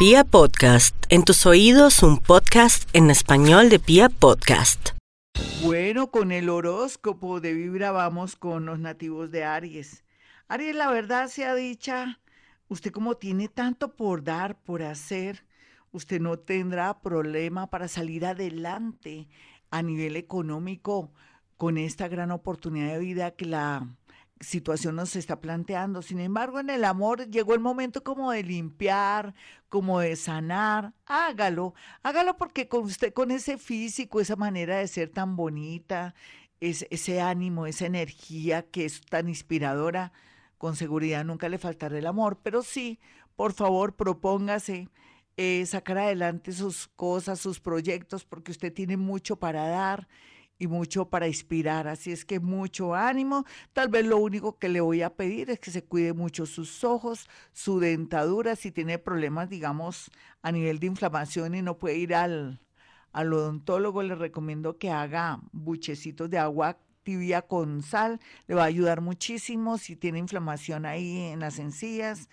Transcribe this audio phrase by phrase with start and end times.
[0.00, 4.92] Pia Podcast, en tus oídos un podcast en español de Pia Podcast.
[5.62, 10.02] Bueno, con el horóscopo de Vibra vamos con los nativos de Aries.
[10.48, 12.18] Aries, la verdad sea dicha,
[12.68, 15.44] usted como tiene tanto por dar, por hacer,
[15.92, 19.28] usted no tendrá problema para salir adelante
[19.70, 21.12] a nivel económico
[21.58, 23.86] con esta gran oportunidad de vida que la
[24.40, 26.02] situación nos está planteando.
[26.02, 29.34] Sin embargo, en el amor llegó el momento como de limpiar,
[29.68, 30.94] como de sanar.
[31.06, 36.14] Hágalo, hágalo porque con usted, con ese físico, esa manera de ser tan bonita,
[36.60, 40.12] ese ánimo, esa energía que es tan inspiradora,
[40.58, 42.38] con seguridad nunca le faltará el amor.
[42.42, 42.98] Pero sí,
[43.36, 44.88] por favor, propóngase.
[45.36, 50.06] Eh, sacar adelante sus cosas, sus proyectos, porque usted tiene mucho para dar
[50.60, 51.88] y mucho para inspirar.
[51.88, 53.44] Así es que mucho ánimo.
[53.72, 56.84] Tal vez lo único que le voy a pedir es que se cuide mucho sus
[56.84, 62.14] ojos, su dentadura, si tiene problemas, digamos, a nivel de inflamación y no puede ir
[62.14, 62.60] al,
[63.12, 68.66] al odontólogo, le recomiendo que haga buchecitos de agua tibia con sal, le va a
[68.66, 72.28] ayudar muchísimo si tiene inflamación ahí en las encías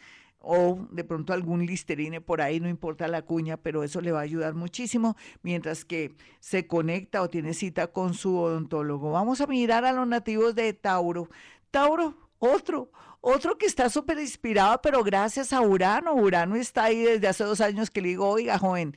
[0.47, 4.19] o de pronto algún listerine por ahí, no importa la cuña, pero eso le va
[4.19, 9.11] a ayudar muchísimo mientras que se conecta o tiene cita con su odontólogo.
[9.11, 11.29] Vamos a mirar a los nativos de Tauro.
[11.69, 12.89] Tauro, otro,
[13.19, 16.13] otro que está súper inspirado, pero gracias a Urano.
[16.13, 18.95] Urano está ahí desde hace dos años que le digo, oiga, joven,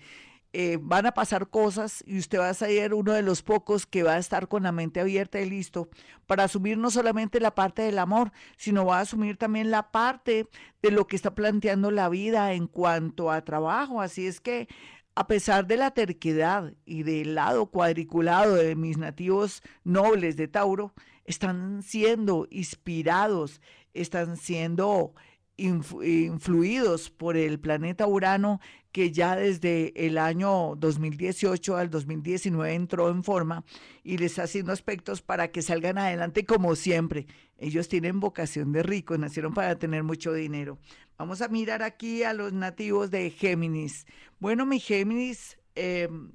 [0.53, 4.03] eh, van a pasar cosas y usted va a ser uno de los pocos que
[4.03, 5.89] va a estar con la mente abierta y listo
[6.27, 10.49] para asumir no solamente la parte del amor, sino va a asumir también la parte
[10.83, 14.01] de lo que está planteando la vida en cuanto a trabajo.
[14.01, 14.67] Así es que
[15.15, 20.95] a pesar de la terquedad y del lado cuadriculado de mis nativos nobles de Tauro,
[21.25, 23.61] están siendo inspirados,
[23.95, 25.15] están siendo
[25.61, 28.61] influidos por el planeta Urano
[28.93, 33.65] que ya desde el año 2018 al 2019 entró en forma
[34.03, 37.27] y les está haciendo aspectos para que salgan adelante como siempre.
[37.59, 40.79] Ellos tienen vocación de ricos, nacieron para tener mucho dinero.
[41.19, 44.07] Vamos a mirar aquí a los nativos de Géminis.
[44.39, 46.33] Bueno, mi Géminis, em,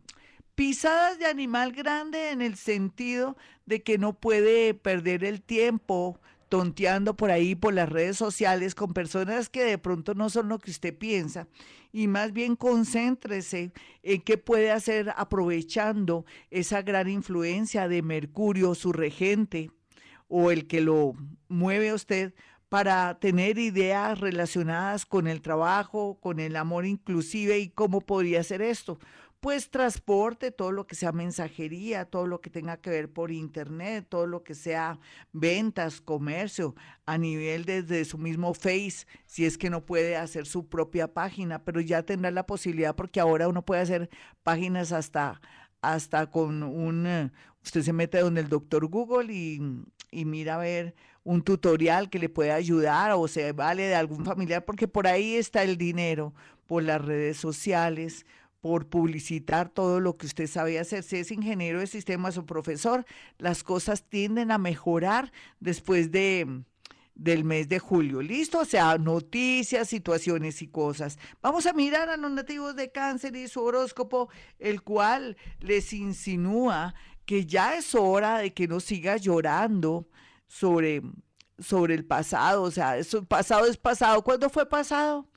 [0.54, 3.36] pisadas de animal grande en el sentido
[3.66, 6.20] de que no puede perder el tiempo
[6.56, 10.58] tonteando por ahí por las redes sociales con personas que de pronto no son lo
[10.58, 11.50] que usted piensa
[11.92, 13.74] y más bien concéntrese
[14.04, 19.70] en qué puede hacer aprovechando esa gran influencia de Mercurio, su regente,
[20.30, 21.12] o el que lo
[21.50, 22.34] mueve a usted
[22.70, 28.62] para tener ideas relacionadas con el trabajo, con el amor inclusive y cómo podría hacer
[28.62, 28.98] esto
[29.46, 34.08] pues transporte, todo lo que sea mensajería, todo lo que tenga que ver por internet,
[34.10, 34.98] todo lo que sea
[35.34, 36.74] ventas, comercio,
[37.06, 41.64] a nivel desde su mismo Face, si es que no puede hacer su propia página,
[41.64, 44.10] pero ya tendrá la posibilidad porque ahora uno puede hacer
[44.42, 45.40] páginas hasta
[45.80, 47.32] hasta con un, eh,
[47.64, 49.62] usted se mete donde el doctor Google y,
[50.10, 54.26] y mira a ver un tutorial que le puede ayudar o se vale de algún
[54.26, 56.34] familiar, porque por ahí está el dinero,
[56.66, 58.26] por las redes sociales,
[58.66, 61.04] por publicitar todo lo que usted sabe hacer.
[61.04, 63.06] Si es ingeniero de sistemas o profesor,
[63.38, 66.64] las cosas tienden a mejorar después de
[67.14, 68.24] del mes de julio.
[68.24, 68.62] ¿Listo?
[68.62, 71.20] O sea, noticias, situaciones y cosas.
[71.44, 76.96] Vamos a mirar a los nativos de cáncer y su horóscopo, el cual les insinúa
[77.28, 80.08] que ya es hora de que no siga llorando
[80.48, 81.04] sobre,
[81.60, 82.64] sobre el pasado.
[82.64, 84.24] O sea, eso, pasado es pasado.
[84.24, 85.30] ¿Cuándo fue pasado?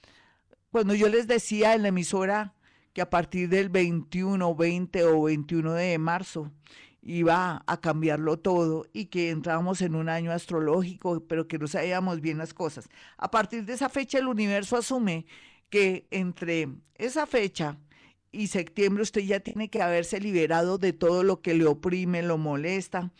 [0.70, 2.54] Cuando yo les decía en la emisora
[2.92, 6.50] que a partir del 21, 20 o 21 de marzo
[7.02, 12.20] iba a cambiarlo todo y que entrábamos en un año astrológico, pero que no sabíamos
[12.20, 12.88] bien las cosas.
[13.16, 15.26] A partir de esa fecha el universo asume
[15.70, 17.78] que entre esa fecha
[18.30, 22.36] y septiembre usted ya tiene que haberse liberado de todo lo que le oprime, lo
[22.36, 23.10] molesta,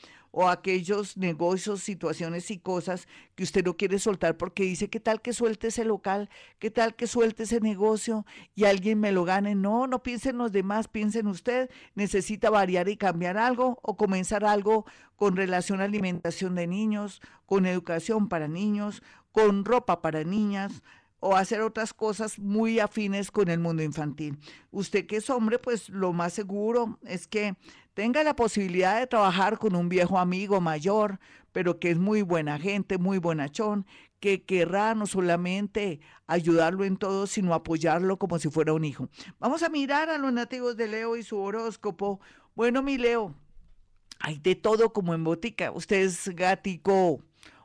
[0.41, 5.21] o aquellos negocios, situaciones y cosas que usted no quiere soltar porque dice, ¿qué tal
[5.21, 6.31] que suelte ese local?
[6.61, 9.57] ¿Qué tal que suelte ese negocio y alguien me lo gane?
[9.57, 14.87] No, no piensen los demás, piensen usted, necesita variar y cambiar algo o comenzar algo
[15.17, 19.03] con relación a alimentación de niños, con educación para niños,
[19.33, 20.85] con ropa para niñas,
[21.21, 24.39] o hacer otras cosas muy afines con el mundo infantil.
[24.71, 27.57] Usted que es hombre, pues lo más seguro es que
[27.99, 31.19] tenga la posibilidad de trabajar con un viejo amigo mayor,
[31.51, 33.87] pero que es muy buena gente, muy bonachón,
[34.21, 35.99] que querrá no solamente
[36.29, 39.09] ayudarlo en todo, sino apoyarlo como si fuera un hijo.
[39.41, 42.21] Vamos a mirar a los nativos de Leo y su horóscopo.
[42.55, 43.35] Bueno, mi Leo,
[44.21, 45.73] hay de todo como en botica.
[45.73, 47.19] Usted es gatico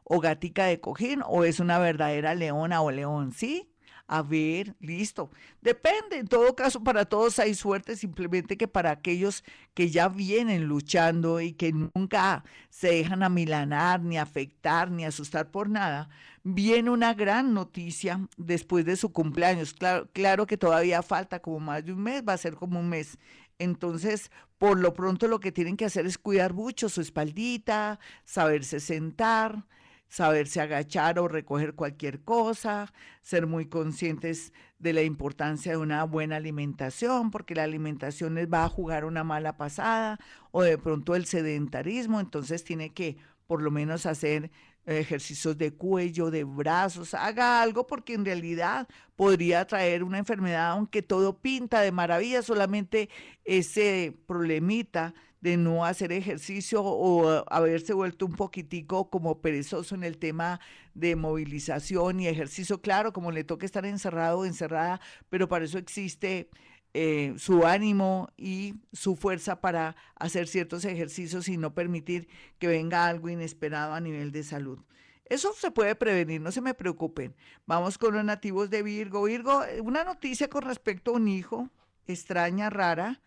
[0.04, 3.70] o gatica de cojín o es una verdadera leona o león, ¿sí?
[4.08, 5.32] A ver, listo.
[5.62, 10.66] Depende, en todo caso, para todos hay suerte, simplemente que para aquellos que ya vienen
[10.66, 16.10] luchando y que nunca se dejan amilanar, ni afectar, ni asustar por nada,
[16.44, 19.74] viene una gran noticia después de su cumpleaños.
[19.74, 22.90] Claro, claro que todavía falta como más de un mes, va a ser como un
[22.90, 23.18] mes.
[23.58, 28.80] Entonces, por lo pronto lo que tienen que hacer es cuidar mucho su espaldita, saberse
[28.80, 29.66] sentar,
[30.14, 32.94] saberse agachar o recoger cualquier cosa,
[33.24, 38.64] ser muy conscientes de la importancia de una buena alimentación, porque la alimentación les va
[38.64, 40.20] a jugar una mala pasada,
[40.52, 43.18] o de pronto el sedentarismo, entonces tiene que
[43.48, 44.52] por lo menos hacer
[44.86, 51.02] ejercicios de cuello, de brazos, haga algo porque en realidad podría traer una enfermedad, aunque
[51.02, 53.10] todo pinta de maravilla, solamente
[53.46, 60.18] ese problemita de no hacer ejercicio o haberse vuelto un poquitico como perezoso en el
[60.18, 60.62] tema
[60.94, 62.82] de movilización y ejercicio.
[62.82, 66.50] Claro, como le toca estar encerrado o encerrada, pero para eso existe
[66.94, 73.06] eh, su ánimo y su fuerza para hacer ciertos ejercicios y no permitir que venga
[73.06, 74.80] algo inesperado a nivel de salud.
[75.26, 77.36] Eso se puede prevenir, no se me preocupen.
[77.66, 79.24] Vamos con los nativos de Virgo.
[79.24, 81.70] Virgo, eh, una noticia con respecto a un hijo
[82.08, 83.20] extraña, rara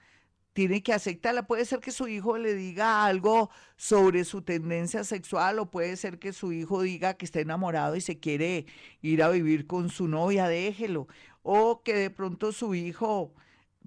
[0.56, 1.47] tiene que aceptarla.
[1.47, 6.19] Puede ser que su hijo le diga algo sobre su tendencia sexual o puede ser
[6.19, 8.64] que su hijo diga que está enamorado y se quiere
[9.03, 11.08] ir a vivir con su novia, déjelo.
[11.43, 13.35] O que de pronto su hijo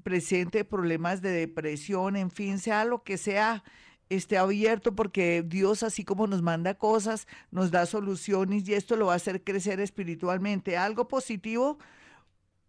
[0.03, 3.63] presente problemas de depresión, en fin, sea lo que sea,
[4.09, 9.07] esté abierto porque Dios así como nos manda cosas, nos da soluciones y esto lo
[9.07, 10.77] va a hacer crecer espiritualmente.
[10.77, 11.79] Algo positivo,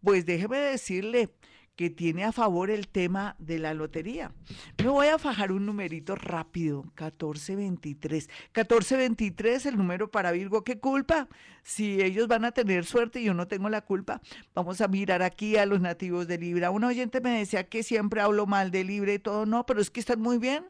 [0.03, 1.35] pues déjeme decirle,
[1.81, 4.33] que tiene a favor el tema de la lotería.
[4.77, 8.29] Me voy a fajar un numerito rápido, 1423.
[8.55, 11.27] 1423, el número para Virgo, ¿qué culpa?
[11.63, 14.21] Si ellos van a tener suerte y yo no tengo la culpa,
[14.55, 16.71] vamos a mirar aquí a los nativos de Libra.
[16.71, 19.89] Un oyente me decía que siempre hablo mal de Libra y todo, no, pero es
[19.91, 20.67] que están muy bien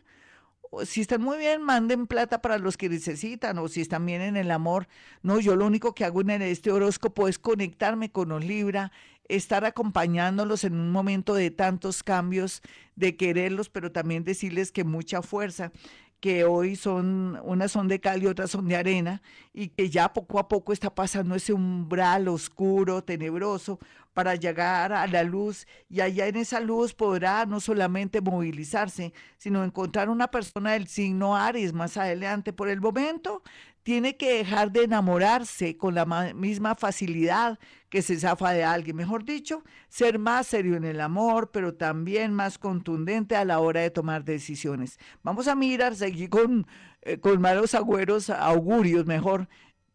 [0.84, 4.36] si están muy bien, manden plata para los que necesitan, o si están bien en
[4.36, 4.86] el amor.
[5.20, 8.92] No, yo lo único que hago en este horóscopo es conectarme con los Libra
[9.36, 12.62] estar acompañándolos en un momento de tantos cambios,
[12.96, 15.72] de quererlos, pero también decirles que mucha fuerza,
[16.20, 19.22] que hoy son, unas son de cal y otras son de arena,
[19.52, 23.78] y que ya poco a poco está pasando ese umbral oscuro, tenebroso,
[24.12, 29.64] para llegar a la luz, y allá en esa luz podrá no solamente movilizarse, sino
[29.64, 32.52] encontrar una persona del signo Aries más adelante.
[32.52, 33.42] Por el momento,
[33.82, 36.04] tiene que dejar de enamorarse con la
[36.34, 38.96] misma facilidad que se zafa de alguien.
[38.96, 43.80] Mejor dicho, ser más serio en el amor, pero también más contundente a la hora
[43.80, 44.98] de tomar decisiones.
[45.22, 46.66] Vamos a mirar, seguir con,
[47.02, 49.48] eh, con malos agüeros, augurios, mejor,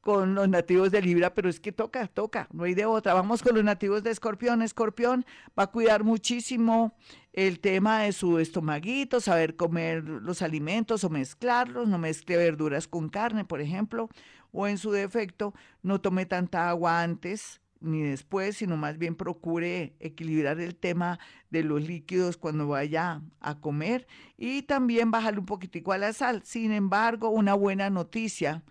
[0.06, 3.16] con los nativos de Libra, pero es que toca, toca, no hay de otra.
[3.16, 4.62] Vamos con los nativos de Escorpión.
[4.62, 5.26] Escorpión
[5.58, 6.94] va a cuidar muchísimo
[7.36, 13.10] el tema de su estomaguito, saber comer los alimentos o mezclarlos, no mezcle verduras con
[13.10, 14.10] carne, por ejemplo,
[14.54, 15.54] o en su defecto,
[15.84, 21.64] no tome tanta agua antes ni después, sino más bien procure equilibrar el tema de
[21.64, 24.08] los líquidos cuando vaya a comer
[24.38, 26.42] y también bajarle un poquitico a la sal.
[26.46, 28.64] Sin embargo, una buena noticia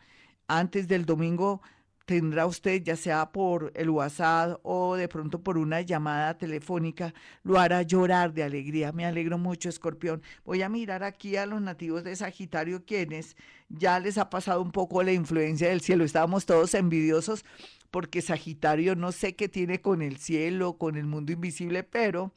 [0.48, 1.60] antes del domingo
[2.04, 7.58] tendrá usted, ya sea por el WhatsApp o de pronto por una llamada telefónica, lo
[7.58, 8.92] hará llorar de alegría.
[8.92, 10.22] Me alegro mucho, escorpión.
[10.44, 13.36] Voy a mirar aquí a los nativos de Sagitario, quienes
[13.68, 16.04] ya les ha pasado un poco la influencia del cielo.
[16.04, 17.44] Estábamos todos envidiosos
[17.90, 22.32] porque Sagitario no sé qué tiene con el cielo, con el mundo invisible, pero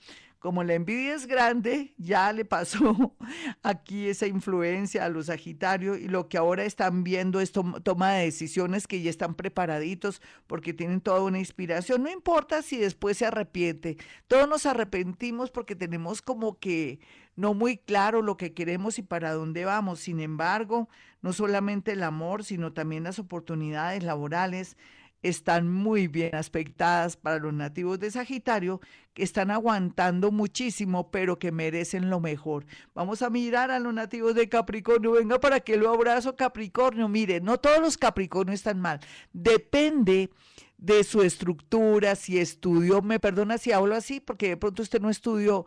[0.47, 3.13] como la envidia es grande, ya le pasó
[3.63, 8.23] aquí esa influencia a los Sagitarios y lo que ahora están viendo es toma de
[8.23, 12.01] decisiones que ya están preparaditos porque tienen toda una inspiración.
[12.01, 13.97] No importa si después se arrepiente,
[14.29, 17.01] todos nos arrepentimos porque tenemos como que
[17.35, 19.99] no muy claro lo que queremos y para dónde vamos.
[19.99, 20.87] Sin embargo,
[21.21, 24.77] no solamente el amor, sino también las oportunidades laborales,
[25.21, 28.81] están muy bien aspectadas para los nativos de Sagitario,
[29.13, 32.65] que están aguantando muchísimo, pero que merecen lo mejor.
[32.93, 35.13] Vamos a mirar a los nativos de Capricornio.
[35.13, 37.07] Venga, para que lo abrazo, Capricornio.
[37.07, 38.99] Mire, no todos los Capricornios están mal.
[39.33, 40.29] Depende
[40.77, 45.09] de su estructura, si estudió, me perdona si hablo así, porque de pronto usted no
[45.09, 45.65] estudió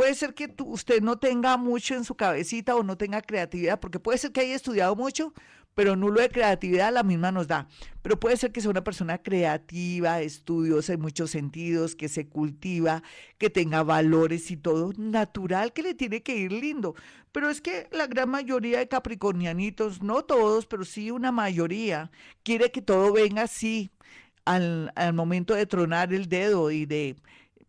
[0.00, 4.00] Puede ser que usted no tenga mucho en su cabecita o no tenga creatividad, porque
[4.00, 5.34] puede ser que haya estudiado mucho,
[5.74, 7.68] pero nulo de creatividad la misma nos da.
[8.02, 13.02] Pero puede ser que sea una persona creativa, estudiosa en muchos sentidos, que se cultiva,
[13.38, 16.94] que tenga valores y todo natural, que le tiene que ir lindo.
[17.32, 22.10] Pero es que la gran mayoría de capricornianitos, no todos, pero sí una mayoría,
[22.42, 23.90] quiere que todo venga así
[24.44, 27.16] al, al momento de tronar el dedo y de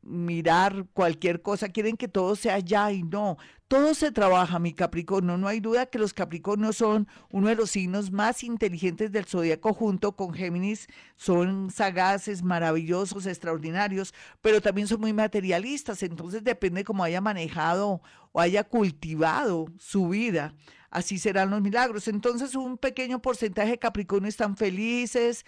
[0.01, 3.37] mirar cualquier cosa, quieren que todo sea ya y no.
[3.67, 5.37] Todo se trabaja, mi Capricornio.
[5.37, 9.73] No hay duda que los Capricornios son uno de los signos más inteligentes del zodiaco
[9.73, 10.87] junto con Géminis.
[11.15, 16.03] Son sagaces, maravillosos, extraordinarios, pero también son muy materialistas.
[16.03, 18.01] Entonces depende cómo haya manejado
[18.33, 20.53] o haya cultivado su vida
[20.91, 22.07] así serán los milagros.
[22.07, 25.45] Entonces, un pequeño porcentaje de Capricornios están felices,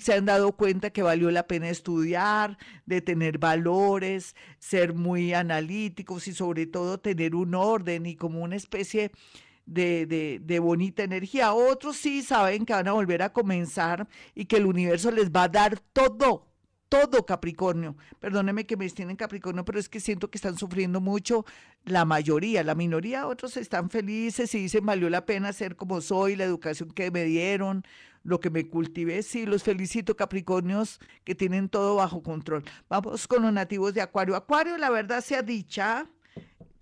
[0.00, 6.28] se han dado cuenta que valió la pena estudiar, de tener valores, ser muy analíticos
[6.28, 9.12] y sobre todo tener un orden y como una especie
[9.66, 11.52] de, de, bonita energía.
[11.52, 15.44] Otros sí saben que van a volver a comenzar y que el universo les va
[15.44, 16.46] a dar todo,
[16.88, 17.96] todo Capricornio.
[18.20, 21.44] Perdóneme que me estén en Capricornio, pero es que siento que están sufriendo mucho
[21.84, 26.36] la mayoría, la minoría, otros están felices y dicen valió la pena ser como soy,
[26.36, 27.84] la educación que me dieron,
[28.26, 29.22] lo que me cultivé.
[29.22, 32.64] Sí, los felicito Capricornios que tienen todo bajo control.
[32.88, 34.34] Vamos con los nativos de Acuario.
[34.34, 36.10] Acuario, la verdad sea dicha,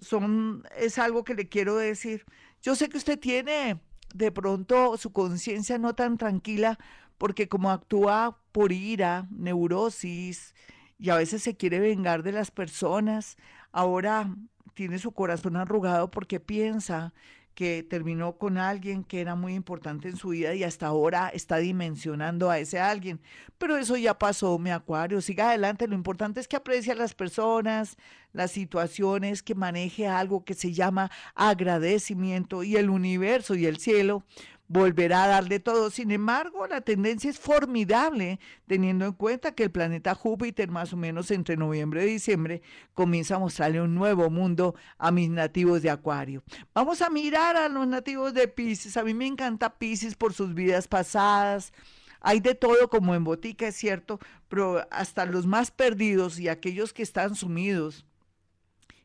[0.01, 2.25] son, es algo que le quiero decir.
[2.63, 3.79] Yo sé que usted tiene
[4.15, 6.79] de pronto su conciencia no tan tranquila
[7.19, 10.55] porque como actúa por ira, neurosis
[10.99, 13.37] y a veces se quiere vengar de las personas,
[13.71, 14.35] ahora
[14.73, 17.13] tiene su corazón arrugado porque piensa
[17.55, 21.59] que terminó con alguien que era muy importante en su vida y hasta ahora está
[21.59, 23.21] dimensionando a ese alguien.
[23.59, 25.21] Pero eso ya pasó, mi acuario.
[25.21, 25.87] Siga adelante.
[25.87, 27.97] Lo importante es que aprecie a las personas,
[28.33, 34.25] las situaciones, que maneje algo que se llama agradecimiento y el universo y el cielo
[34.68, 35.90] volverá a darle todo.
[35.90, 40.97] Sin embargo, la tendencia es formidable, teniendo en cuenta que el planeta Júpiter, más o
[40.97, 42.62] menos entre noviembre y diciembre,
[42.94, 46.42] comienza a mostrarle un nuevo mundo a mis nativos de Acuario.
[46.73, 48.97] Vamos a mirar a los nativos de Pisces.
[48.97, 51.73] A mí me encanta Pisces por sus vidas pasadas.
[52.21, 54.18] Hay de todo como en botica, es cierto,
[54.49, 58.06] pero hasta los más perdidos y aquellos que están sumidos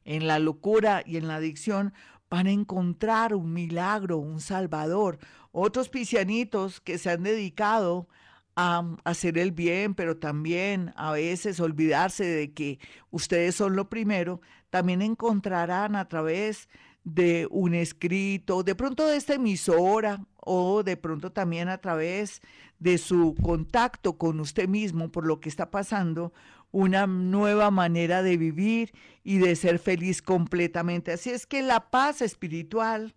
[0.05, 1.93] en la locura y en la adicción
[2.29, 5.19] van a encontrar un milagro, un salvador.
[5.51, 8.07] Otros piscianitos que se han dedicado
[8.55, 12.79] a hacer el bien, pero también a veces olvidarse de que
[13.09, 16.67] ustedes son lo primero, también encontrarán a través
[17.03, 22.41] de un escrito, de pronto de esta emisora o de pronto también a través
[22.79, 26.33] de su contacto con usted mismo por lo que está pasando,
[26.71, 28.91] una nueva manera de vivir
[29.23, 31.11] y de ser feliz completamente.
[31.11, 33.15] Así es que la paz espiritual,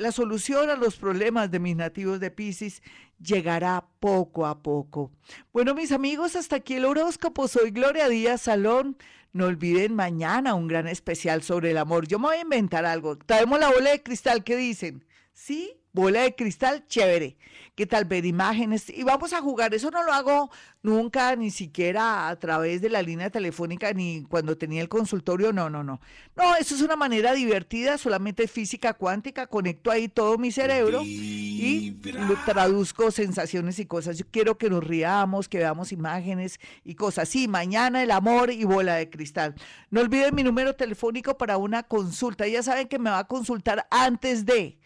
[0.00, 2.82] la solución a los problemas de mis nativos de Pisces
[3.22, 5.12] llegará poco a poco.
[5.52, 7.48] Bueno, mis amigos, hasta aquí el horóscopo.
[7.48, 8.96] Soy Gloria Díaz Salón.
[9.32, 12.08] No olviden mañana un gran especial sobre el amor.
[12.08, 13.16] Yo me voy a inventar algo.
[13.18, 14.42] Traemos la bola de cristal.
[14.42, 15.04] ¿Qué dicen?
[15.32, 15.79] ¿Sí?
[15.92, 17.36] Bola de cristal, chévere.
[17.74, 18.90] ¿Qué tal ver imágenes?
[18.90, 19.74] Y vamos a jugar.
[19.74, 20.50] Eso no lo hago
[20.82, 25.52] nunca, ni siquiera a través de la línea telefónica, ni cuando tenía el consultorio.
[25.52, 26.00] No, no, no.
[26.36, 29.46] No, eso es una manera divertida, solamente física cuántica.
[29.46, 34.18] Conecto ahí todo mi cerebro y lo traduzco sensaciones y cosas.
[34.18, 37.28] Yo quiero que nos riamos, que veamos imágenes y cosas.
[37.28, 39.54] Sí, mañana el amor y bola de cristal.
[39.90, 42.46] No olviden mi número telefónico para una consulta.
[42.46, 44.79] Ya saben que me va a consultar antes de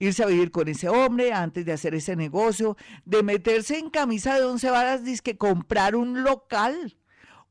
[0.00, 4.36] irse a vivir con ese hombre antes de hacer ese negocio, de meterse en camisa
[4.36, 6.96] de once varas, que comprar un local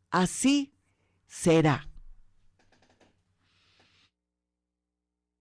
[0.09, 0.73] Así
[1.27, 1.88] será.